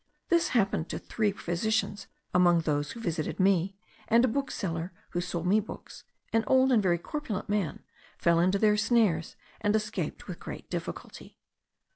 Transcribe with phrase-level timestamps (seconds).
[0.29, 3.77] This happened to three physicians among those who visited me;
[4.07, 7.83] and a bookseller who sold me books, an old and very corpulent man,
[8.17, 11.37] fell into their snares, and escaped with great difficulty.